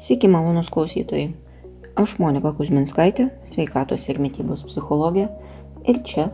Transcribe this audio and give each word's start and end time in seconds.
Sveiki, 0.00 0.28
malonus 0.32 0.70
klausytojai. 0.72 1.32
Aš 2.00 2.14
Monika 2.22 2.54
Kuzminskaitė, 2.56 3.26
sveikatos 3.50 4.06
ir 4.08 4.20
mytybos 4.22 4.62
psichologė 4.64 5.26
ir 5.90 5.98
čia 6.08 6.30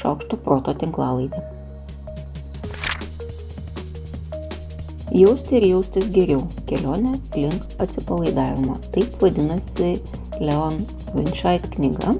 Šaukšto 0.00 0.38
proto 0.40 0.72
tinklalaidė. 0.80 1.42
Jausti 5.12 5.58
ir 5.58 5.66
jaustis 5.68 6.06
geriau- 6.14 6.46
kelionė 6.70 7.18
link 7.36 7.74
atsipalaidavimo. 7.84 8.78
Taip 8.94 9.18
vadinasi 9.20 9.98
Leon 10.40 10.80
Winscheid 11.12 11.68
knyga. 11.74 12.16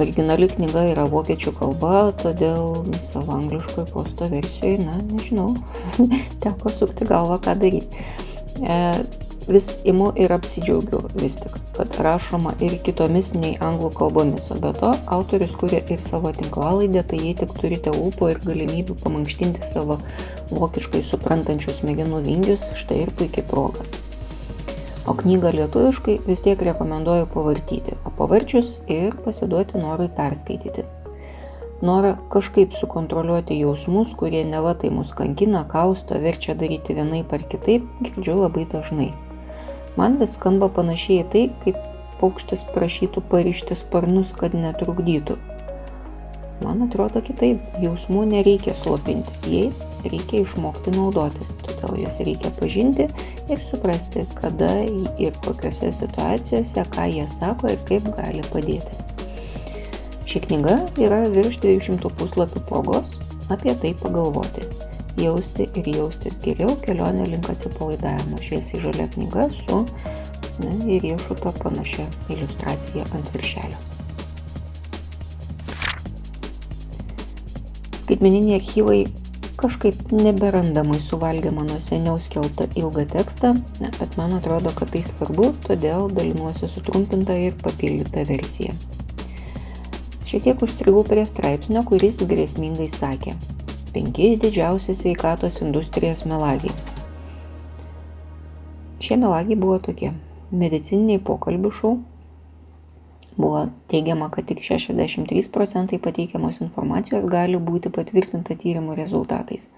Originali 0.00 0.48
knyga 0.50 0.88
yra 0.90 1.04
vokiečių 1.10 1.52
kalba, 1.54 2.08
todėl 2.18 2.80
savo 3.12 3.36
angliškoje 3.36 3.86
posto 3.92 4.26
versijoje, 4.30 4.80
na, 4.82 4.98
nežinau, 5.06 5.52
teko 6.44 6.72
sukti 6.74 7.06
galvą, 7.06 7.38
ką 7.44 7.54
daryti. 7.60 8.02
E, 8.64 8.78
vis 9.48 9.68
imu 9.84 10.10
ir 10.18 10.32
apsidžiaugiu 10.34 11.00
vis 11.14 11.36
tik, 11.40 11.56
kad 11.76 11.98
rašoma 12.06 12.54
ir 12.64 12.76
kitomis 12.86 13.32
nei 13.36 13.54
anglų 13.62 13.90
kalbomis, 13.98 14.48
o 14.50 14.58
be 14.60 14.72
to 14.78 14.94
autorius 15.16 15.54
kuria 15.60 15.82
ir 15.92 16.02
savo 16.02 16.32
tinklalaidę, 16.34 17.04
tai 17.10 17.20
jei 17.22 17.34
tik 17.38 17.54
turite 17.58 17.92
ūpo 17.94 18.32
ir 18.32 18.40
galimybių 18.46 18.96
pamankštinti 19.04 19.68
savo 19.72 19.98
vokiškai 20.50 21.04
suprantančių 21.10 21.76
smegenų 21.80 22.24
vingius, 22.26 22.66
štai 22.80 23.04
ir 23.04 23.14
puikiai 23.18 23.46
proga. 23.50 23.86
O 25.04 25.12
knygą 25.12 25.50
lietuviškai 25.52 26.12
vis 26.24 26.40
tiek 26.40 26.62
rekomenduoju 26.64 27.26
pavartyti, 27.34 27.92
o 28.08 28.12
pavarčius 28.18 28.78
ir 28.88 29.12
pasiduoti 29.24 29.76
norui 29.76 30.06
perskaityti. 30.16 30.84
Norą 31.84 32.14
kažkaip 32.32 32.72
sukontroliuoti 32.78 33.58
jausmus, 33.58 34.14
kurie 34.16 34.40
neva 34.48 34.72
tai 34.80 34.88
mus 34.94 35.12
kankina, 35.18 35.66
kausto, 35.68 36.16
verčia 36.24 36.54
daryti 36.56 36.96
vienaip 36.96 37.34
ar 37.36 37.44
kitaip, 37.52 37.84
girdžiu 38.06 38.38
labai 38.38 38.64
dažnai. 38.72 39.10
Man 40.00 40.16
vis 40.22 40.38
skamba 40.38 40.70
panašiai 40.78 41.26
tai, 41.34 41.44
kaip 41.66 41.76
paukštis 42.22 42.64
prašytų 42.72 43.26
parišti 43.28 43.76
sparnus, 43.76 44.32
kad 44.40 44.56
netrukdytų. 44.56 45.36
Man 46.62 46.84
atrodo 46.86 47.20
kitaip, 47.24 47.62
jausmų 47.82 48.22
nereikia 48.30 48.76
slopinti, 48.78 49.34
jais 49.50 49.80
reikia 50.06 50.44
išmokti 50.44 50.94
naudotis, 50.94 51.56
todėl 51.64 52.04
juos 52.04 52.20
reikia 52.22 52.52
pažinti 52.60 53.08
ir 53.50 53.64
suprasti, 53.70 54.22
kada 54.38 54.70
ir 54.84 55.34
kokiuose 55.44 55.90
situacijose, 55.98 56.86
ką 56.94 57.08
jie 57.10 57.26
sako 57.34 57.74
ir 57.74 57.82
kaip 57.90 58.08
gali 58.20 58.46
padėti. 58.54 59.02
Ši 60.30 60.46
knyga 60.46 60.78
yra 61.02 61.24
virš 61.34 61.60
200 61.66 62.14
puslapių 62.18 62.64
progos 62.70 63.18
apie 63.52 63.74
tai 63.82 63.92
pagalvoti 64.00 64.64
jausti 65.20 65.68
ir 65.78 65.90
jaustis 65.96 66.38
geriau 66.42 66.74
kelionė 66.82 67.28
link 67.30 67.50
atsipalaidavimo. 67.52 68.40
Šviesiai 68.42 68.82
žalia 68.86 69.08
knyga 69.14 69.48
su 69.62 69.82
na, 70.62 70.76
į 70.86 71.00
riešutą 71.06 71.54
panašia 71.62 72.06
iliustracija 72.30 73.06
ant 73.14 73.34
viršelio. 73.36 73.93
Skaitmeniniai 78.14 78.60
archyvai 78.60 78.98
kažkaip 79.58 80.12
neberandamai 80.14 81.00
suvalgė 81.02 81.50
mano 81.50 81.80
seniau 81.82 82.20
skeltą 82.22 82.68
ilgą 82.78 83.02
tekstą, 83.10 83.50
ne, 83.82 83.88
bet 83.96 84.14
man 84.20 84.36
atrodo, 84.36 84.70
kad 84.78 84.92
tai 84.94 85.00
svarbu, 85.02 85.48
todėl 85.66 86.06
dalinuosi 86.14 86.68
sutrumpintą 86.70 87.34
ir 87.48 87.56
papildytą 87.64 88.22
versiją. 88.28 88.76
Šiek 90.30 90.46
tiek 90.46 90.62
užstrigau 90.62 91.02
prie 91.08 91.26
straipsnio, 91.26 91.82
kuris 91.90 92.22
grėsmingai 92.22 92.86
sakė, 92.94 93.34
penki 93.90 94.30
didžiausi 94.46 94.94
sveikatos 94.94 95.58
industrijos 95.66 96.22
melagiai. 96.22 96.70
Šie 99.02 99.18
melagiai 99.18 99.58
buvo 99.58 99.80
tokie. 99.88 100.14
Medicininiai 100.54 101.18
pokalbių 101.18 101.74
šou. 101.80 101.96
Buvo 103.36 103.64
teigiama, 103.90 104.28
kad 104.30 104.46
tik 104.46 104.62
63 104.62 105.50
procentai 105.54 105.98
pateikiamos 105.98 106.60
informacijos 106.62 107.26
gali 107.30 107.58
būti 107.58 107.90
patvirtinta 107.94 108.54
tyrimų 108.60 108.94
rezultatais. 108.98 109.68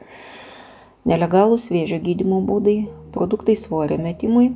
Nelegalūs 1.06 1.70
vėžio 1.70 2.00
gydimo 2.03 2.42
būdai, 2.44 2.78
produktai 3.14 3.54
svorio 3.56 3.97
metimui. 4.03 4.50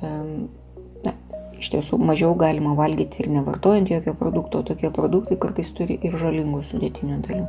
Na, 0.00 1.14
iš 1.58 1.72
tiesų 1.72 1.98
mažiau 1.98 2.36
galima 2.38 2.76
valgyti 2.78 3.24
ir 3.24 3.32
nevartojant 3.32 3.90
jokio 3.90 4.14
produkto, 4.20 4.62
tokie 4.68 4.92
produktai 4.92 5.40
kartais 5.40 5.72
turi 5.76 5.98
ir 6.04 6.14
žalingų 6.20 6.62
sudėtinių 6.70 7.22
dalių 7.26 7.48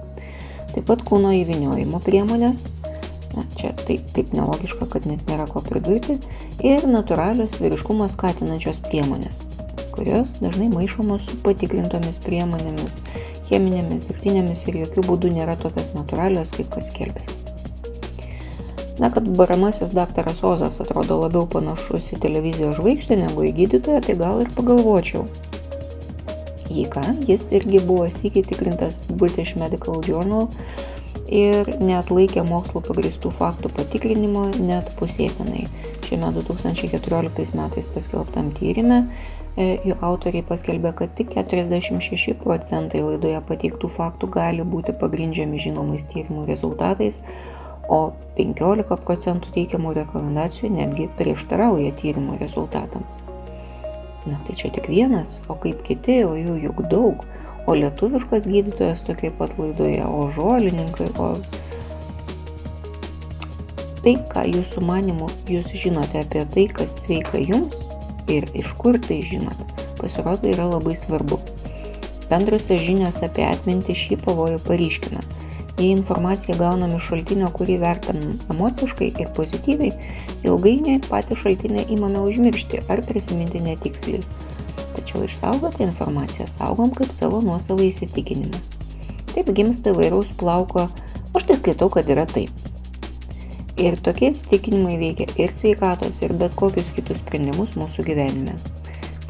taip 0.76 0.88
pat 0.88 1.04
kūno 1.08 1.32
įviniojimo 1.42 2.00
priemonės, 2.04 2.64
na, 3.36 3.44
čia 3.60 3.74
taip, 3.86 4.04
taip 4.16 4.32
nelogiška, 4.36 4.88
kad 4.94 5.08
net 5.10 5.24
nėra 5.30 5.48
ko 5.50 5.64
pridurti, 5.66 6.18
ir 6.64 6.88
natūralios 6.88 7.58
vyriškumą 7.62 8.08
skatinančios 8.12 8.80
priemonės, 8.88 9.44
kurios 9.96 10.40
dažnai 10.42 10.70
maišomos 10.74 11.28
su 11.28 11.38
patikrintomis 11.46 12.20
priemonėmis, 12.26 13.04
cheminėmis, 13.50 14.08
dirbtinėmis 14.10 14.66
ir 14.68 14.82
jokių 14.86 15.06
būdų 15.10 15.36
nėra 15.38 15.58
tokios 15.62 15.94
natūralios, 15.98 16.54
kaip 16.56 16.72
kad 16.74 16.88
skelbėsi. 16.88 17.38
Na, 19.02 19.10
kad 19.10 19.26
baramasis 19.38 19.96
daktaras 19.98 20.44
Ozas 20.46 20.78
atrodo 20.84 21.18
labiau 21.24 21.48
panašus 21.50 22.12
į 22.14 22.20
televizijos 22.22 22.76
žvaigždę 22.78 23.18
negu 23.24 23.48
į 23.48 23.56
gydytoją, 23.64 24.04
tai 24.06 24.18
gal 24.20 24.44
ir 24.44 24.52
pagalvočiau, 24.54 25.26
jį 26.70 26.86
ką, 26.92 27.04
jis 27.28 27.48
irgi 27.56 27.82
buvo 27.88 28.06
sėkiai 28.12 28.46
tikrintas 28.48 29.02
British 29.10 29.58
Medical 29.60 30.04
Journal 30.06 30.50
ir 31.32 31.68
neatlaikė 31.82 32.44
mokslo 32.48 32.84
pagristų 32.86 33.32
faktų 33.40 33.72
patikrinimo 33.76 34.50
net 34.60 34.92
pusėtinai. 35.00 35.66
Šiame 36.06 36.34
2014 36.36 37.56
metais 37.56 37.88
paskelbtam 37.94 38.52
tyrimė 38.58 39.06
jų 39.60 39.98
autoriai 40.00 40.44
paskelbė, 40.48 40.94
kad 40.96 41.16
tik 41.18 41.34
46 41.36 42.38
procentai 42.40 43.02
laidoje 43.04 43.42
pateiktų 43.48 43.90
faktų 43.92 44.30
gali 44.32 44.64
būti 44.64 44.96
pagrindžiami 44.96 45.60
žinomais 45.60 46.06
tyrimų 46.14 46.46
rezultatais, 46.48 47.22
o 47.92 48.14
15 48.38 48.96
procentų 49.04 49.52
teikiamų 49.52 49.94
rekomendacijų 49.98 50.72
netgi 50.78 51.10
prieštarauja 51.20 51.92
tyrimų 52.00 52.40
rezultatams. 52.40 53.22
Na 54.26 54.40
tai 54.46 54.56
čia 54.56 54.72
tik 54.72 54.88
vienas, 54.88 55.40
o 55.50 55.58
kaip 55.60 55.82
kiti, 55.84 56.22
o 56.24 56.38
jų 56.38 56.60
juk 56.70 56.84
daug. 56.88 57.26
O 57.68 57.76
lietuviškas 57.78 58.48
gydytojas 58.48 59.04
tokiai 59.06 59.34
pat 59.38 59.52
laidoje, 59.60 60.02
o 60.06 60.30
žolininkai, 60.34 61.12
o... 61.20 61.36
Tai, 64.02 64.16
ką 64.32 64.48
jūsų 64.50 64.82
manimu 64.82 65.28
jūs 65.50 65.68
žinote 65.78 66.24
apie 66.24 66.46
tai, 66.56 66.70
kas 66.74 66.96
sveika 67.04 67.38
jums 67.38 67.91
ir 68.28 68.50
iš 68.58 68.74
kur 68.82 69.00
tai 69.02 69.22
žinote, 69.26 69.68
pasirodo 70.00 70.50
yra 70.52 70.70
labai 70.70 70.98
svarbu. 71.00 71.42
Bendrusios 72.30 72.84
žinios 72.86 73.24
apie 73.26 73.46
atmintį 73.50 73.98
šį 74.06 74.20
pavojų 74.26 74.60
paryškina 74.68 75.24
Jei 75.82 75.92
informaciją 75.96 76.58
gauname 76.60 76.98
iš 77.00 77.08
šaltinio, 77.10 77.48
kurį 77.56 77.80
vertinam 77.82 78.36
emociškai 78.54 79.08
ir 79.24 79.30
pozityviai, 79.38 80.10
ilgainiui 80.46 81.00
patį 81.08 81.38
šaltinį 81.42 81.86
įmame 81.96 82.22
užmiršti 82.28 82.84
ar 82.94 83.02
prisiminti 83.08 83.64
netiksliai. 83.66 84.22
Tačiau 84.98 85.24
išsaugotą 85.26 85.88
informaciją 85.88 86.46
saugom 86.52 86.92
kaip 86.98 87.16
savo 87.18 87.40
nuosavą 87.46 87.88
įsitikinimą. 87.88 88.62
Taip 89.32 89.50
gimsta 89.58 89.96
vairaus 89.98 90.30
plauko, 90.38 90.86
aš 91.34 91.48
tai 91.50 91.58
skaitau, 91.64 91.90
kad 91.98 92.14
yra 92.14 92.28
taip. 92.30 92.71
Ir 93.82 93.96
tokie 94.06 94.28
įsitikinimai 94.30 95.00
veikia 95.02 95.26
ir 95.42 95.54
sveikatos, 95.58 96.20
ir 96.22 96.36
bet 96.38 96.54
kokius 96.60 96.92
kitus 96.94 97.18
sprendimus 97.24 97.74
mūsų 97.80 98.04
gyvenime. 98.06 98.54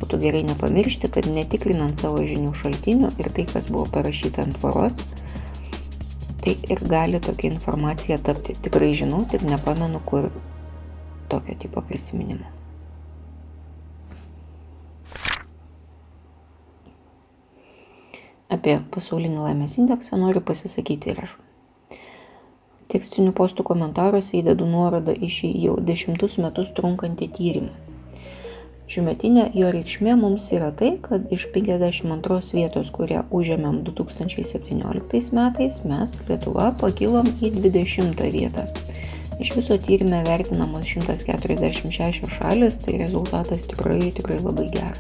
Būtų 0.02 0.18
gerai 0.20 0.42
nepamiršti, 0.44 1.08
kad 1.14 1.30
netikrinant 1.32 2.02
savo 2.02 2.20
žinių 2.26 2.52
šaltinių 2.60 3.12
ir 3.22 3.30
tai, 3.32 3.46
kas 3.48 3.70
buvo 3.72 3.86
parašyta 3.94 4.44
ant 4.44 4.58
tvoros, 4.58 4.98
tai 6.44 6.58
ir 6.74 6.84
gali 6.90 7.22
tokia 7.24 7.54
informacija 7.54 8.18
tapti. 8.20 8.58
Tikrai 8.66 8.90
žinau, 8.98 9.22
tik 9.32 9.46
nepamenu, 9.48 10.02
kur 10.10 10.28
tokio 11.32 11.56
tipo 11.62 11.86
prisiminimo. 11.88 12.50
Apie 18.52 18.76
pasaulinį 18.92 19.46
laimės 19.46 19.78
indeksą 19.80 20.20
noriu 20.20 20.44
pasisakyti 20.44 21.14
ir 21.14 21.24
aš. 21.30 21.40
Tekstinių 22.92 23.32
postų 23.32 23.64
komentaruose 23.70 24.36
įdedu 24.42 24.66
nuorodą 24.68 25.14
į 25.16 25.30
šį 25.32 25.50
jau 25.64 25.78
dešimtus 25.88 26.36
metus 26.44 26.74
trunkantį 26.76 27.28
tyrimą. 27.38 27.72
Šiumetinė 28.92 29.46
jo 29.56 29.70
reikšmė 29.72 30.18
mums 30.20 30.50
yra 30.52 30.74
tai, 30.76 30.90
kad 31.00 31.30
iš 31.32 31.46
52 31.54 32.40
vietos, 32.58 32.90
kurią 32.92 33.22
užėmėm 33.32 33.78
2017 33.88 35.32
metais, 35.38 35.78
mes 35.88 36.18
Lietuva 36.28 36.66
pakilom 36.82 37.30
į 37.40 37.54
20 37.70 38.26
vietą. 38.36 38.66
Iš 39.40 39.54
viso 39.56 39.80
tyrimė 39.88 40.20
vertinamos 40.28 40.84
146 40.92 42.28
šalis, 42.36 42.82
tai 42.84 43.00
rezultatas 43.00 43.64
tikrai, 43.72 44.12
tikrai 44.20 44.42
labai 44.44 44.68
geras. 44.76 45.00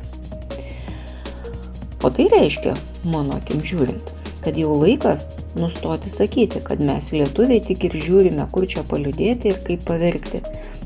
O 1.99 2.09
tai 2.09 2.31
reiškia, 2.31 2.79
mano 3.11 3.35
akim 3.43 3.59
žiūrint, 3.59 4.15
kad 4.41 4.55
jau 4.55 4.79
laikas 4.79 5.27
nustoti 5.55 6.09
sakyti, 6.09 6.61
kad 6.63 6.81
mes 6.83 7.11
lietuviai 7.13 7.61
tik 7.65 7.85
ir 7.89 7.97
žiūrime, 8.05 8.45
kur 8.53 8.67
čia 8.69 8.83
paliudėti 8.87 9.51
ir 9.51 9.59
kaip 9.65 9.83
paverkti. 9.87 10.43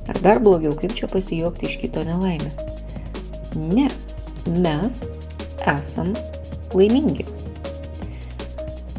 Ar 0.10 0.20
dar 0.26 0.42
blogiau, 0.44 0.76
kaip 0.78 0.94
čia 0.98 1.10
pasijokti 1.12 1.70
iš 1.70 1.80
kito 1.82 2.04
nelaimės. 2.06 2.62
Ne, 3.56 3.88
mes 4.62 5.02
esam 5.66 6.14
laimingi. 6.76 7.26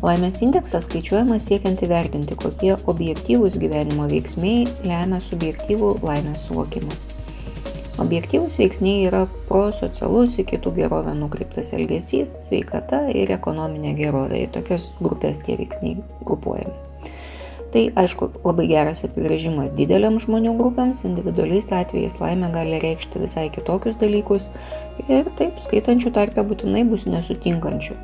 Laimės 0.04 0.42
indeksas 0.44 0.86
skaičiuojamas 0.86 1.46
siekiant 1.48 1.82
įvertinti, 1.86 2.36
kokie 2.38 2.74
objektyvūs 2.92 3.56
gyvenimo 3.62 4.08
veiksmai 4.10 4.56
lemia 4.84 5.22
subjektyvų 5.24 5.96
laimės 6.04 6.46
suvokimą. 6.46 7.05
Objektyvūs 8.02 8.58
veiksniai 8.60 9.06
yra 9.08 9.22
prosocialus 9.48 10.36
į 10.40 10.46
kitų 10.50 10.72
gerovę 10.76 11.14
nukreiptas 11.16 11.72
elgesys, 11.76 12.34
sveikata 12.46 13.06
ir 13.12 13.32
ekonominė 13.32 13.94
gerovė. 13.98 14.42
Į 14.44 14.50
tokias 14.58 14.90
grupės 15.00 15.38
tie 15.46 15.56
veiksniai 15.60 15.96
grupuojami. 16.26 16.74
Tai 17.74 17.82
aišku 18.02 18.28
labai 18.44 18.68
geras 18.70 19.02
apibrėžimas 19.08 19.72
dideliam 19.76 20.20
žmonių 20.22 20.52
grupėms, 20.58 21.02
individualiais 21.08 21.72
atvejais 21.74 22.20
laimė 22.22 22.52
gali 22.54 22.82
reikšti 22.84 23.24
visai 23.24 23.48
kitokius 23.52 23.98
dalykus 24.00 24.50
ir 25.08 25.32
taip 25.40 25.58
skaitančių 25.66 26.12
tarpę 26.16 26.46
būtinai 26.46 26.84
bus 26.88 27.08
nesutinkančių 27.10 27.96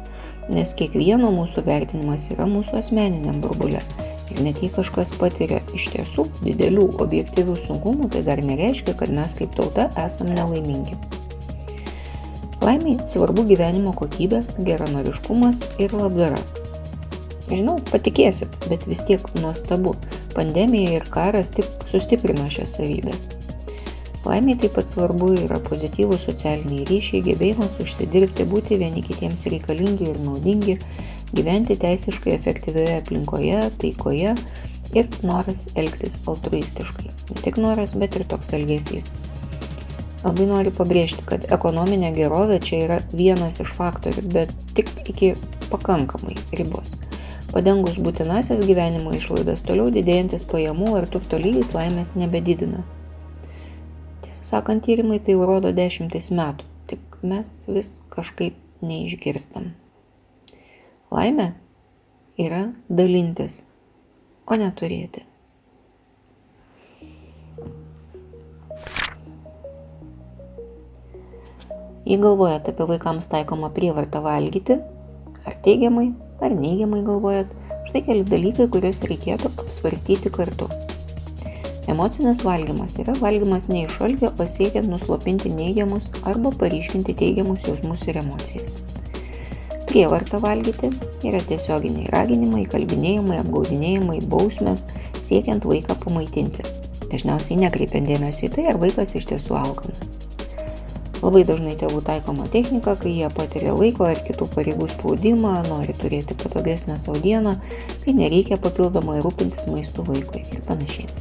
nes 0.51 0.73
kiekvieno 0.79 1.31
mūsų 1.35 1.65
vertinimas 1.67 2.31
yra 2.35 2.49
mūsų 2.51 2.81
asmeniniam 2.83 3.41
burbule. 3.45 3.83
Ir 4.33 4.39
net 4.41 4.63
jei 4.65 4.71
kažkas 4.73 5.11
patiria 5.21 5.61
iš 5.77 5.91
tiesų 5.93 6.25
didelių 6.41 6.87
objektyvių 7.05 7.57
sunkumų, 7.67 8.09
tai 8.15 8.23
dar 8.25 8.41
nereiškia, 8.41 8.95
kad 8.97 9.13
mes 9.13 9.35
kaip 9.37 9.53
tauta 9.59 9.91
esame 10.01 10.39
nelaimingi. 10.39 10.97
Laimiai 12.63 12.97
svarbu 13.11 13.45
gyvenimo 13.51 13.93
kokybė, 13.99 14.41
geranoriškumas 14.65 15.61
ir 15.83 15.93
labdara. 15.99 16.41
Žinau, 17.51 17.77
patikėsit, 17.91 18.55
bet 18.71 18.87
vis 18.89 19.03
tiek 19.09 19.25
nuostabu, 19.43 19.97
pandemija 20.33 20.97
ir 21.01 21.09
karas 21.13 21.51
tik 21.53 21.69
sustiprino 21.91 22.47
šias 22.55 22.79
savybės. 22.79 23.27
Laimiai 24.23 24.57
taip 24.63 24.77
pat 24.79 24.87
svarbu 24.87 25.33
yra 25.43 25.59
pozityvūs 25.67 26.29
socialiniai 26.29 26.87
ryšiai, 26.87 27.25
gebėjimas 27.27 27.81
užsidirbti, 27.83 28.47
būti 28.49 28.79
vieni 28.79 29.03
kitiems 29.05 29.43
reikalingi 29.51 30.13
ir 30.13 30.23
naudingi, 30.23 30.79
gyventi 31.37 31.77
teisiškai 31.81 32.35
efektyvioje 32.37 33.01
aplinkoje, 33.01 33.59
taikoje 33.83 34.35
ir 34.99 35.11
noras 35.27 35.67
elgtis 35.81 36.19
altruistiškai. 36.29 37.11
Ne 37.33 37.45
tik 37.45 37.61
noras, 37.61 37.97
bet 37.99 38.17
ir 38.19 38.27
toks 38.29 38.53
elgesys. 38.59 39.11
Labai 40.23 40.47
noriu 40.47 40.71
pabrėžti, 40.77 41.25
kad 41.27 41.49
ekonominė 41.55 42.13
gerovė 42.15 42.61
čia 42.63 42.83
yra 42.87 42.99
vienas 43.11 43.59
iš 43.65 43.73
faktorių, 43.79 44.27
bet 44.37 44.55
tik 44.77 44.93
iki 45.03 45.35
pakankamai 45.73 46.37
ribos. 46.55 46.95
Padengus 47.53 47.99
būtinasias 48.01 48.63
gyvenimo 48.65 49.13
išlaidas, 49.19 49.65
toliau 49.67 49.91
didėjantis 49.93 50.47
pajamų 50.49 50.97
ir 51.01 51.11
turto 51.13 51.41
lygis 51.43 51.75
laimės 51.77 52.15
nebedidina 52.17 52.85
sakant, 54.53 54.85
tyrimai 54.85 55.21
tai 55.25 55.37
jau 55.37 55.47
rodo 55.49 55.73
dešimtis 55.73 56.29
metų, 56.37 56.67
tik 56.91 57.21
mes 57.25 57.53
vis 57.73 57.95
kažkaip 58.13 58.59
neišgirstam. 58.85 59.73
Laimė 61.13 61.51
yra 62.41 62.63
dalintis, 62.89 63.59
o 64.49 64.57
neturėti. 64.57 65.27
Jei 72.09 72.17
galvojate 72.23 72.73
apie 72.73 72.87
vaikams 72.89 73.29
taikomą 73.35 73.69
prievartą 73.77 74.23
valgyti, 74.25 74.79
ar 75.45 75.59
teigiamai, 75.67 76.07
ar 76.41 76.57
neigiamai 76.57 77.03
galvojat, 77.05 77.53
štai 77.91 78.03
keli 78.09 78.25
dalykai, 78.33 78.71
kuriuos 78.73 79.05
reikėtų 79.13 79.53
apsvarstyti 79.53 80.33
kartu. 80.33 80.71
Emocinis 81.93 82.41
valgymas 82.47 82.97
yra 83.05 83.19
valgymas 83.21 83.69
ne 83.69 83.85
iš 83.85 84.01
algio, 84.09 84.33
o 84.33 84.49
siekiant 84.57 84.89
nuslopinti 84.89 85.53
neigiamus 85.53 86.09
arba 86.25 86.57
paryškinti 86.65 87.19
teigiamus 87.21 87.69
jausmus 87.69 88.09
ir 88.09 88.23
emocijas. 88.25 88.92
Prievarta 89.93 90.39
valgyti 90.41 90.89
yra 91.29 91.37
tiesioginiai 91.45 92.07
raginimai, 92.15 92.63
kalbinėjimai, 92.73 93.35
apgaudinėjimai, 93.43 94.23
bausmės, 94.33 94.87
siekiant 95.27 95.67
vaiką 95.69 95.99
pamaitinti. 96.01 96.65
Dažniausiai 97.11 97.59
nekreipiant 97.61 98.09
dėmesio 98.09 98.47
į 98.49 98.51
tai, 98.55 98.65
ar 98.71 98.79
vaikas 98.81 99.13
iš 99.21 99.27
tiesų 99.29 99.59
alkanas. 99.59 100.01
Labai 101.21 101.43
dažnai 101.45 101.75
tėvų 101.83 102.01
taikoma 102.07 102.49
technika, 102.55 102.95
kai 103.03 103.13
jie 103.19 103.29
patiria 103.37 103.77
laiko 103.77 104.09
ar 104.09 104.23
kitų 104.25 104.49
pareigų 104.57 104.89
spaudimą, 104.95 105.53
nori 105.69 105.93
turėti 106.01 106.39
patogesnę 106.41 106.97
savo 106.97 107.21
dieną, 107.21 107.59
kai 108.07 108.17
nereikia 108.17 108.57
papildomai 108.65 109.21
rūpintis 109.21 109.69
maistu 109.69 110.09
vaikui 110.09 110.47
ir 110.57 110.65
panašiai. 110.73 111.13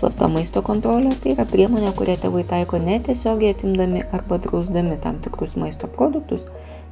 Slapta 0.00 0.26
maisto 0.34 0.66
kontrolė 0.66 1.14
tai 1.22 1.36
yra 1.38 1.46
priemonė, 1.46 1.94
kurią 1.94 2.18
tėvai 2.26 2.42
taiko 2.50 2.82
netiesiogiai 2.82 3.54
atimdami 3.54 4.02
arba 4.10 4.42
drausdami 4.42 4.98
tam 5.06 5.22
tikrus 5.22 5.54
maisto 5.54 5.86
produktus, 5.86 6.50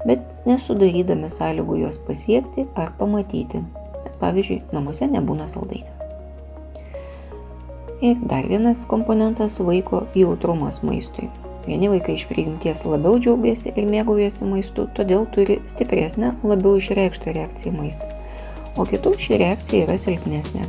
bet 0.09 0.47
nesudarydami 0.47 1.31
sąlygų 1.31 1.79
juos 1.85 1.99
pasiekti 2.07 2.67
ar 2.75 2.93
pamatyti. 2.99 3.63
Pavyzdžiui, 4.23 4.63
namuose 4.75 5.09
nebūna 5.11 5.49
saldainių. 5.51 5.93
Ir 8.03 8.19
dar 8.31 8.47
vienas 8.51 8.85
komponentas- 8.91 9.61
vaiko 9.69 10.07
jautrumas 10.15 10.83
maistui. 10.83 11.29
Vieni 11.67 11.89
vaikai 11.89 12.17
iš 12.19 12.25
prigimties 12.27 12.83
labiau 12.85 13.19
džiaugiasi 13.23 13.71
ir 13.77 13.87
mėgaujasi 13.87 14.49
maistu, 14.51 14.89
todėl 14.97 15.29
turi 15.35 15.61
stipresnę, 15.71 16.33
labiau 16.43 16.81
išreikštą 16.81 17.35
reakciją 17.37 17.73
į 17.73 17.77
maistą. 17.77 18.09
O 18.77 18.87
kitų 18.89 19.13
ši 19.23 19.39
reakcija 19.45 19.85
yra 19.87 19.99
silpnesnė. 19.99 20.67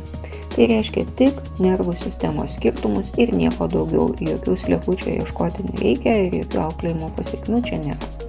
Tai 0.54 0.68
reiškia 0.70 1.02
tik 1.18 1.40
nervų 1.58 1.96
sistemos 1.98 2.54
skirtumus 2.54 3.10
ir 3.18 3.34
nieko 3.34 3.66
daugiau. 3.66 4.12
Jokių 4.28 4.54
slėpučių 4.66 5.16
ieškoti 5.16 5.66
nereikia 5.72 6.14
ir 6.28 6.38
jokių 6.44 6.62
auklėjimo 6.68 7.10
pasiekmių 7.18 7.64
čia 7.66 7.80
nėra. 7.88 8.23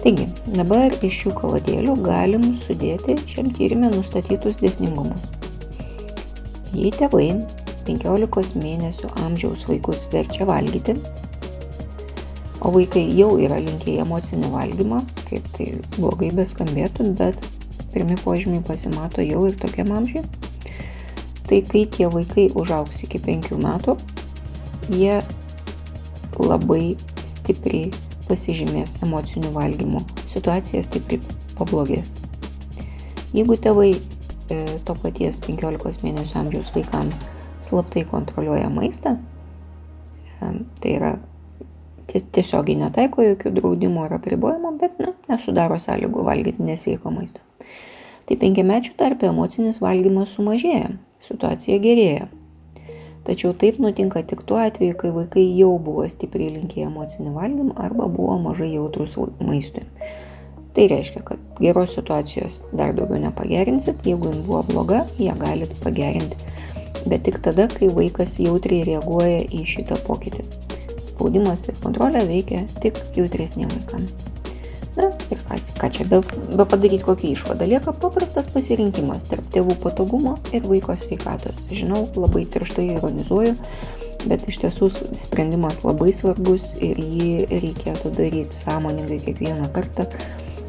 Taigi, 0.00 0.24
dabar 0.56 0.94
iš 1.04 1.16
šių 1.20 1.30
kaladėlių 1.36 1.94
galim 2.06 2.44
sudėti 2.62 3.18
šiam 3.28 3.50
tyrimė 3.52 3.90
nustatytus 3.92 4.56
dėsningumus. 4.62 5.26
Jei 6.72 6.88
tėvai 6.96 7.26
15 7.84 8.62
mėnesių 8.62 9.10
amžiaus 9.26 9.66
vaikus 9.68 10.08
verčia 10.14 10.48
valgyti, 10.48 10.96
o 12.64 12.72
vaikai 12.72 13.04
jau 13.12 13.34
yra 13.44 13.60
linkę 13.60 13.92
į 13.92 14.00
emocinį 14.06 14.50
valgymą, 14.56 15.04
kaip 15.28 15.52
tai 15.58 15.68
blogai 15.98 16.32
beskambėtų, 16.38 17.12
bet 17.20 17.44
pirmi 17.92 18.16
požymiai 18.24 18.64
pasimato 18.64 19.20
jau 19.20 19.44
ir 19.50 19.60
tokiam 19.60 19.92
amžiui, 20.00 20.24
tai 21.44 21.60
kai 21.68 21.84
tie 21.92 22.08
vaikai 22.08 22.48
užaugs 22.56 23.04
iki 23.04 23.20
penkių 23.28 23.60
metų, 23.60 24.00
jie 24.96 25.20
labai 26.40 26.94
stipriai 27.28 27.90
pasižymės 28.30 29.00
emocinių 29.04 29.50
valgymų, 29.56 30.04
situacija 30.30 30.84
stipriai 30.86 31.20
pablogės. 31.58 32.14
Jeigu 33.34 33.56
tėvai 33.62 33.90
e, 33.94 34.60
to 34.86 34.96
paties 35.02 35.42
15 35.44 36.06
mėnesių 36.06 36.38
amžiaus 36.44 36.70
vaikams 36.74 37.26
slaptai 37.66 38.06
kontroliuoja 38.10 38.70
maistą, 38.72 39.16
e, 39.18 40.54
tai 40.80 40.94
yra 40.96 41.12
tiesiogiai 42.10 42.78
netaiko 42.80 43.22
jokių 43.22 43.52
draudimų 43.58 44.06
ar 44.06 44.16
apribojimų, 44.18 44.74
bet 44.80 44.98
na, 45.02 45.12
nesudaro 45.30 45.78
sąlygų 45.82 46.26
valgyti 46.26 46.66
nesveiko 46.66 47.12
maisto. 47.14 47.42
Tai 48.26 48.38
penkiamečių 48.38 48.94
tarp 48.98 49.22
emocinis 49.26 49.80
valgymas 49.82 50.34
sumažėja, 50.36 50.92
situacija 51.26 51.78
gerėja. 51.82 52.28
Tačiau 53.30 53.52
taip 53.54 53.76
nutinka 53.78 54.24
tik 54.26 54.40
tuo 54.42 54.56
atveju, 54.58 54.96
kai 54.98 55.10
vaikai 55.14 55.44
jau 55.54 55.76
buvo 55.78 56.02
stipriai 56.10 56.50
linkę 56.56 56.80
emocinį 56.82 57.34
valgymą 57.36 57.76
arba 57.78 58.08
buvo 58.10 58.34
mažai 58.42 58.72
jautrus 58.72 59.14
maistui. 59.38 59.84
Tai 60.74 60.86
reiškia, 60.90 61.22
kad 61.28 61.60
geros 61.62 61.94
situacijos 61.94 62.56
dar 62.74 62.90
daugiau 62.96 63.22
nepagerinsit, 63.22 64.02
jeigu 64.06 64.32
jin 64.32 64.42
buvo 64.48 64.64
bloga, 64.72 65.04
ją 65.22 65.36
galit 65.38 65.76
pagerinti. 65.84 66.58
Bet 67.06 67.22
tik 67.28 67.38
tada, 67.46 67.68
kai 67.70 67.92
vaikas 67.94 68.34
jautriai 68.42 68.82
reaguoja 68.90 69.46
į 69.46 69.62
šitą 69.76 70.00
pokytį. 70.10 70.48
Spaudimas 71.12 71.68
ir 71.70 71.78
kontrolė 71.86 72.26
veikia 72.34 72.66
tik 72.82 72.98
jautresniem 73.14 73.70
vaikams. 73.76 74.29
Na 75.00 75.08
ir 75.32 75.38
ką, 75.40 75.56
ką 75.80 75.88
čia 75.96 76.04
be, 76.10 76.18
be 76.52 76.64
padaryti 76.68 77.04
kokį 77.06 77.30
išvadą. 77.32 77.64
Lieka 77.70 77.94
paprastas 78.02 78.50
pasirinkimas 78.52 79.24
tarp 79.30 79.46
tėvų 79.54 79.78
patogumo 79.80 80.34
ir 80.52 80.66
vaiko 80.68 80.96
sveikatos. 80.98 81.62
Žinau, 81.72 82.02
labai 82.20 82.42
tirštai 82.52 82.84
ironizuoju, 82.98 83.54
bet 84.28 84.44
iš 84.50 84.60
tiesų 84.64 84.90
sprendimas 85.22 85.80
labai 85.86 86.12
svarbus 86.12 86.74
ir 86.84 87.00
jį 87.00 87.30
reikėtų 87.48 88.12
daryti 88.18 88.60
sąmoningai 88.60 89.22
kiekvieną 89.24 89.70
kartą, 89.72 90.04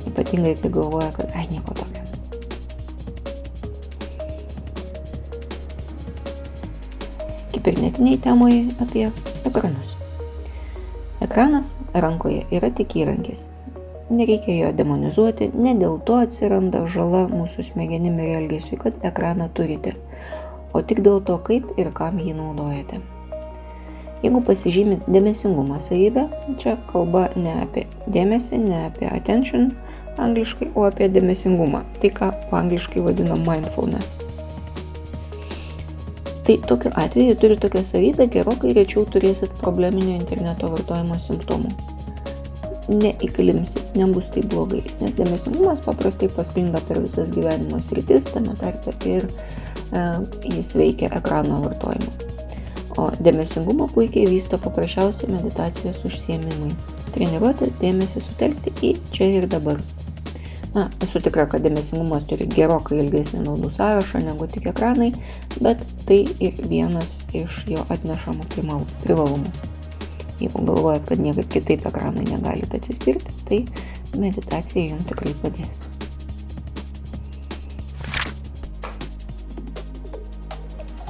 ypatingai 0.07 0.55
kai 0.61 0.71
galvoja, 0.79 1.11
kad 1.17 1.35
ai 1.35 1.47
nieko 1.51 1.75
tokio. 1.75 2.07
Kibernetiniai 7.51 8.21
temai 8.23 8.53
apie 8.79 9.09
ekranus. 9.49 9.97
Ekranas 11.21 11.75
rankoje 11.93 12.45
yra 12.55 12.71
tik 12.73 12.95
įrankis, 12.97 13.43
nereikia 14.11 14.57
jo 14.57 14.71
demonizuoti, 14.75 15.49
ne 15.55 15.73
dėl 15.79 15.97
to 16.07 16.19
atsiranda 16.25 16.83
žala 16.91 17.23
mūsų 17.31 17.65
smegenim 17.71 18.19
ir 18.19 18.35
elgesiu, 18.41 18.77
kad 18.81 18.97
ekraną 19.07 19.47
turite, 19.57 19.95
o 20.73 20.83
tik 20.83 21.01
dėl 21.05 21.21
to, 21.27 21.37
kaip 21.47 21.79
ir 21.81 21.91
kam 21.95 22.19
jį 22.19 22.35
naudojate. 22.37 23.01
Jeigu 24.21 24.41
pasižymit 24.45 25.07
dėmesingumo 25.09 25.79
savybę, 25.81 26.27
čia 26.61 26.75
kalba 26.91 27.29
ne 27.35 27.55
apie 27.63 27.87
dėmesį, 28.05 28.59
ne 28.67 28.83
apie 28.89 29.07
attention 29.09 29.71
angliškai, 30.21 30.69
o 30.75 30.85
apie 30.85 31.07
dėmesingumą, 31.09 31.81
tai 32.01 32.11
ką 32.13 32.29
angliškai 32.53 33.01
vadinam 33.01 33.41
mindfulness. 33.47 34.19
Tai 36.45 36.57
tokiu 36.67 36.91
atveju 36.97 37.37
turi 37.41 37.57
tokią 37.63 37.81
savybę, 37.87 38.27
gerokai 38.35 38.75
rečiau 38.77 39.07
turėsit 39.09 39.57
probleminio 39.63 40.19
interneto 40.19 40.69
vartojimo 40.73 41.17
simptomų 41.25 41.90
neįklimpsit, 42.89 43.93
nebus 43.99 44.31
taip 44.33 44.49
blogai, 44.53 44.81
nes 45.01 45.13
dėmesingumas 45.17 45.83
paprastai 45.85 46.31
pasklinda 46.33 46.81
per 46.87 47.01
visas 47.03 47.31
gyvenimo 47.35 47.81
sritis, 47.85 48.29
tame 48.33 48.55
tarpe 48.59 48.95
ir 49.09 49.27
e, 49.27 50.03
jis 50.49 50.73
veikia 50.77 51.11
ekrano 51.19 51.61
vartojimu. 51.65 52.29
O 52.99 53.07
dėmesingumą 53.23 53.87
puikiai 53.93 54.27
vysto 54.27 54.59
paprasčiausi 54.59 55.29
meditacijos 55.31 56.03
užsiemimai. 56.09 56.73
Treniruotis 57.15 57.77
dėmesį 57.79 58.23
sutelkti 58.25 58.73
į 58.83 58.93
čia 59.15 59.29
ir 59.39 59.47
dabar. 59.51 59.79
Na, 60.75 60.85
esu 61.03 61.19
tikra, 61.23 61.45
kad 61.51 61.63
dėmesingumas 61.65 62.23
turi 62.29 62.47
gerokai 62.51 63.01
ilgesnį 63.03 63.43
naudų 63.43 63.73
sąrašą 63.75 64.23
negu 64.27 64.47
tik 64.51 64.69
ekranai, 64.71 65.11
bet 65.59 65.83
tai 66.07 66.23
ir 66.39 66.63
vienas 66.71 67.19
iš 67.35 67.63
jo 67.71 67.83
atnešamų 67.91 68.47
privalumų. 68.55 69.70
Jeigu 70.41 70.63
galvojat, 70.65 71.03
kad 71.05 71.19
niekaip 71.21 71.49
kitaip 71.53 71.83
ekranui 71.85 72.23
negalite 72.25 72.79
atsispirti, 72.79 73.33
tai 73.45 73.59
meditacija 74.17 74.87
jums 74.87 75.05
tikrai 75.05 75.33
padės. 75.37 75.83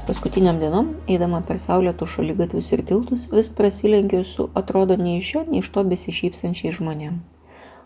Paskutiniam 0.10 0.58
dienom, 0.60 0.90
eidama 1.08 1.40
per 1.48 1.62
saulėtų 1.64 2.10
šalygatvius 2.12 2.74
ir 2.76 2.84
tiltus, 2.90 3.30
vis 3.32 3.48
prasilenkiu 3.56 4.26
su 4.28 4.50
atrodo 4.60 4.98
nei 5.00 5.22
iš 5.22 5.30
šio, 5.30 5.44
nei 5.48 5.62
iš 5.64 5.70
to 5.78 5.86
besišypsančiai 5.88 6.74
žmonėm. 6.76 7.22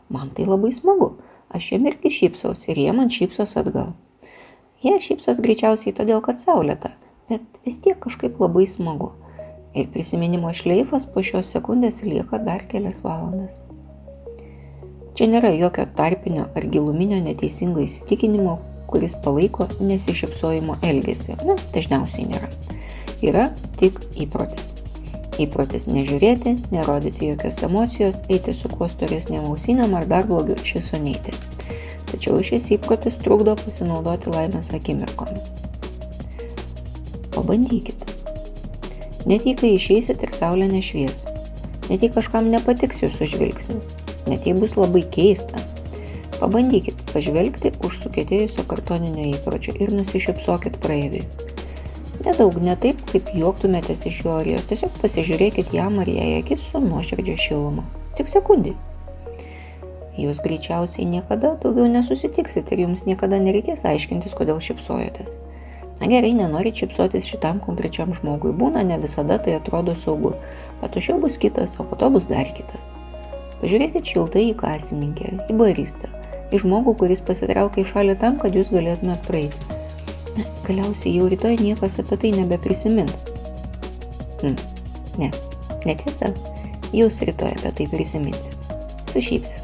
Man 0.09 0.31
tai 0.33 0.47
labai 0.49 0.71
smagu, 0.73 1.11
aš 1.53 1.67
jiem 1.75 1.85
irgi 1.91 2.09
šypsaus 2.15 2.65
ir 2.71 2.81
jie 2.81 2.95
man 2.97 3.13
šypsos 3.13 3.53
atgal. 3.61 3.93
Jie 4.81 4.95
šypsos 5.03 5.43
greičiausiai 5.45 5.93
todėl, 5.93 6.23
kad 6.25 6.41
saulėta, 6.41 6.95
bet 7.29 7.61
vis 7.67 7.77
tiek 7.85 8.01
kažkaip 8.01 8.41
labai 8.41 8.65
smagu 8.69 9.11
ir 9.75 9.87
prisiminimo 9.91 10.51
šleifas 10.55 11.05
po 11.11 11.23
šios 11.23 11.51
sekundės 11.51 12.01
lieka 12.07 12.39
dar 12.43 12.63
kelias 12.71 13.01
valandas. 13.03 13.59
Čia 15.15 15.27
nėra 15.31 15.51
jokio 15.55 15.85
tarpinio 15.95 16.47
ar 16.55 16.65
giluminio 16.71 17.21
neteisingo 17.23 17.83
įsitikinimo, 17.83 18.57
kuris 18.91 19.15
palaiko 19.23 19.67
nesišypsojimo 19.79 20.79
elgesį. 20.83 21.37
Na, 21.47 21.55
dažniausiai 21.75 22.27
nėra. 22.31 22.49
Yra 23.23 23.45
tik 23.79 23.99
įprotis. 24.25 24.73
Įprotis 25.39 25.87
nežiūrėti, 25.91 26.55
nerodyti 26.71 27.31
jokios 27.31 27.61
emocijos, 27.67 28.21
eiti 28.31 28.55
su 28.55 28.71
kuo 28.71 28.87
storesnėm 28.91 29.47
ausiniam 29.51 29.95
ar 29.99 30.07
dar 30.11 30.27
blogiau 30.27 30.59
šisonėti. 30.67 31.35
Tačiau 32.11 32.39
šis 32.43 32.71
įprotis 32.77 33.19
trukdo 33.23 33.55
pasinaudoti 33.59 34.31
laimės 34.31 34.71
akimirkomis. 34.75 35.55
Pabandykite. 37.35 38.14
Net 39.25 39.45
jei 39.47 39.55
kai 39.57 39.71
išeisit 39.73 40.21
ir 40.21 40.33
saulė 40.37 40.67
nešvies. 40.69 41.23
Net 41.89 42.03
jei 42.05 42.11
kažkam 42.13 42.49
nepatiks 42.51 43.01
jūsų 43.01 43.29
žvilgsnis. 43.31 43.89
Net 44.29 44.45
jei 44.45 44.53
bus 44.57 44.75
labai 44.77 45.01
keista. 45.15 45.61
Pabandykit 46.35 46.99
pažvelgti 47.09 47.71
už 47.87 47.99
sukėtėjusio 48.03 48.65
kartoninio 48.69 49.31
įpročio 49.31 49.73
ir 49.81 49.93
nusišypsokit 49.97 50.77
praeiviui. 50.83 51.23
Nedaug, 52.25 52.57
ne 52.61 52.75
taip, 52.81 53.01
kaip 53.09 53.31
juoktumėtės 53.37 54.05
iš 54.09 54.19
jo 54.25 54.35
ar 54.39 54.49
jos, 54.49 54.65
tiesiog 54.69 54.93
pasižiūrėkit 55.01 55.73
jam 55.73 55.97
ar 56.01 56.09
jai 56.09 56.35
akis 56.39 56.61
su 56.69 56.81
nuoširdžia 56.83 57.35
šiluma. 57.47 57.85
Tik 58.17 58.29
sekundį. 58.33 58.75
Jūs 60.21 60.39
greičiausiai 60.45 61.09
niekada 61.09 61.55
daugiau 61.63 61.89
nesusitiksit 61.91 62.69
ir 62.71 62.85
jums 62.85 63.03
niekada 63.09 63.41
nereikės 63.41 63.83
aiškintis, 63.89 64.37
kodėl 64.37 64.61
šipsojotės. 64.63 65.35
Na 65.99 66.09
gerai, 66.11 66.33
nenorit 66.35 66.75
šipsotis 66.75 67.27
šitam 67.29 67.61
konkrečiam 67.63 68.11
žmogui, 68.17 68.51
būna 68.55 68.83
ne 68.83 68.97
visada 68.99 69.37
tai 69.39 69.55
atrodo 69.55 69.95
saugu, 69.95 70.33
bet 70.81 70.97
už 70.99 71.09
jo 71.09 71.15
bus 71.23 71.39
kitas, 71.39 71.77
o 71.79 71.85
po 71.87 71.95
to 71.99 72.09
bus 72.11 72.27
dar 72.27 72.49
kitas. 72.57 72.89
Pažiūrėkit 73.61 74.11
šiltai 74.11 74.49
į 74.49 74.57
kasininkę, 74.59 75.31
į 75.47 75.55
baristą, 75.55 76.11
į 76.51 76.59
žmogų, 76.65 76.97
kuris 76.99 77.23
pasitraukia 77.23 77.85
į 77.85 77.87
šalį 77.93 78.17
tam, 78.19 78.35
kad 78.41 78.57
jūs 78.57 78.73
galėtumėt 78.75 79.23
praeiti. 79.29 79.79
Na, 80.35 80.43
galiausiai 80.67 81.15
jau 81.15 81.29
rytoj 81.31 81.55
niekas 81.63 81.95
apie 82.03 82.19
tai 82.19 82.33
nebeprisimins. 82.35 83.23
Hm, 84.43 84.57
ne, 85.21 85.31
netiesa, 85.87 86.33
jūs 86.91 87.23
rytoj 87.23 87.55
apie 87.55 87.71
tai 87.79 87.87
prisiminsit. 87.95 88.75
Su 89.13 89.23
šypsena. 89.23 89.63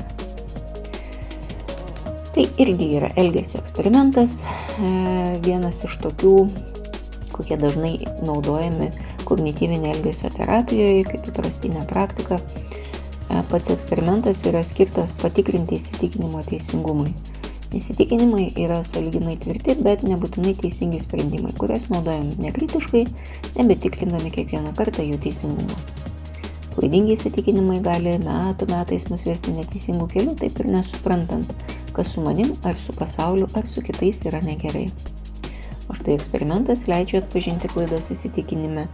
Tai 2.31 2.45
irgi 2.63 2.93
yra 2.95 3.11
elgesio 3.19 3.59
eksperimentas, 3.59 4.39
vienas 5.45 5.83
iš 5.88 5.97
tokių, 6.01 6.35
kokie 7.31 7.57
dažnai 7.61 7.93
naudojami 8.25 8.91
kognityvinė 9.29 9.93
elgesio 9.95 10.31
terapijoje 10.35 11.05
kaip 11.07 11.29
įprastinė 11.31 11.85
praktika. 11.89 12.39
Pats 13.51 13.71
eksperimentas 13.71 14.41
yra 14.50 14.63
skirtas 14.67 15.13
patikrinti 15.21 15.77
įsitikinimo 15.79 16.41
teisingumui. 16.50 17.13
Įsitikinimai 17.71 18.50
yra 18.59 18.81
saliginai 18.83 19.38
tvirti, 19.39 19.77
bet 19.79 20.03
nebūtinai 20.03 20.57
teisingi 20.59 21.00
sprendimai, 21.00 21.53
kuriuos 21.55 21.88
naudojam 21.93 22.27
nekritiškai, 22.43 23.05
nebetikrindami 23.55 24.33
kiekvieną 24.35 24.75
kartą 24.75 25.07
jų 25.07 25.21
teisingumą. 25.23 26.11
Klaidingi 26.71 27.17
įsitikinimai 27.17 27.81
gali 27.83 28.13
metų 28.23 28.69
metais 28.71 29.09
mus 29.11 29.25
vesti 29.27 29.51
neteisingų 29.51 30.05
kelių, 30.13 30.35
taip 30.39 30.59
ir 30.63 30.69
nesuprantant, 30.71 31.49
kas 31.91 32.13
su 32.13 32.23
manim 32.23 32.53
ar 32.63 32.77
su 32.79 32.95
pasauliu 32.95 33.49
ar 33.59 33.67
su 33.67 33.83
kitais 33.83 34.21
yra 34.23 34.39
negerai. 34.45 34.85
O 35.91 35.95
štai 35.97 36.15
eksperimentas 36.15 36.85
leidžia 36.87 37.19
atpažinti 37.19 37.67
klaidas 37.73 38.07
įsitikinime 38.15 38.85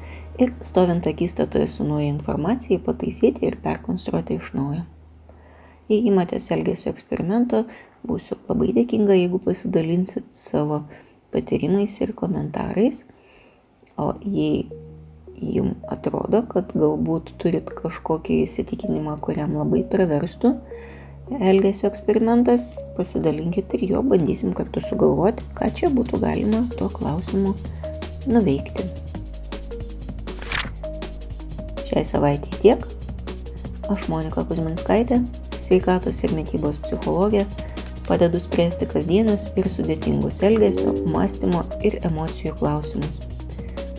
ir 0.42 0.56
stovint 0.66 1.06
akistatoje 1.06 1.68
su 1.70 1.86
nauja 1.86 2.08
informacija 2.10 2.82
pataisyti 2.82 3.46
ir 3.46 3.60
perkonstruoti 3.62 4.40
iš 4.42 4.50
naujo. 4.58 4.82
Jei 5.88 6.02
įmatės 6.10 6.50
elgesio 6.58 6.90
eksperimento, 6.96 7.62
būsiu 8.10 8.40
labai 8.50 8.74
dėkinga, 8.74 9.14
jeigu 9.22 9.38
pasidalinsit 9.46 10.34
savo 10.34 10.82
patyrimais 11.32 12.02
ir 12.02 12.18
komentarais. 12.18 13.06
O 14.02 14.16
jei 14.26 14.66
jums 15.42 15.78
atrodo, 15.94 16.42
kad 16.52 16.72
galbūt 16.78 17.34
turit 17.42 17.70
kažkokį 17.78 18.42
įsitikinimą, 18.46 19.18
kuriam 19.24 19.56
labai 19.58 19.84
praverstų, 19.92 20.54
elgesio 21.38 21.90
eksperimentas, 21.92 22.78
pasidalinkit 22.98 23.74
ir 23.78 23.86
jo 23.92 24.04
bandysim 24.06 24.54
kartu 24.58 24.82
sugalvoti, 24.88 25.46
ką 25.58 25.70
čia 25.78 25.92
būtų 25.94 26.22
galima 26.24 26.64
tuo 26.78 26.90
klausimu 26.94 27.54
nuveikti. 28.32 28.88
Šiai 31.88 32.06
savaitė 32.08 32.52
tiek. 32.64 32.88
Aš 33.88 34.10
Monika 34.12 34.44
Kuzminskaitė, 34.44 35.22
sveikatos 35.64 36.20
ir 36.28 36.34
mytybos 36.36 36.82
psichologė, 36.84 37.46
padedu 38.08 38.42
spręsti 38.44 38.90
kasdienius 38.92 39.48
ir 39.60 39.72
sudėtingus 39.72 40.44
elgesio, 40.48 40.92
mąstymo 41.14 41.64
ir 41.88 42.00
emocijų 42.08 42.56
klausimus. 42.60 43.27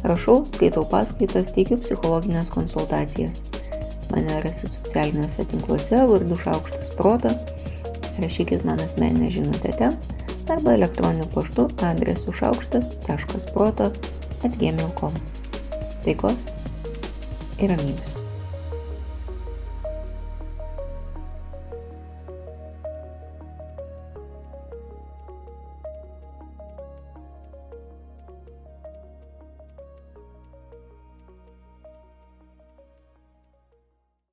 Rašau, 0.06 0.44
skaitau 0.54 0.84
paskaitas, 0.86 1.50
teikiu 1.56 1.78
psichologinės 1.82 2.50
konsultacijas. 2.54 3.42
Mane 4.12 4.38
rasit 4.44 4.72
socialiniuose 4.72 5.44
tinkluose 5.50 6.04
vardu 6.10 6.38
Šaukštas 6.44 6.94
Proto. 6.96 7.34
Rašykit 8.22 8.64
man 8.66 8.80
asmeninę 8.80 9.30
žinutę 9.34 9.74
ten 9.78 9.98
arba 10.48 10.72
elektroniniu 10.78 11.26
paštu 11.34 11.68
adresu 11.84 12.32
šaukštas.proto 12.32 13.90
atgmail.com. 14.46 15.18
Taikos 16.06 16.46
ir 17.58 17.74
ramybės. 17.74 18.07